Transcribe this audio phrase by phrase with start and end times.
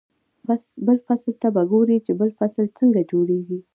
[0.87, 3.59] بل فصل ته به ګوري چې بل فصل څنګه جوړېږي.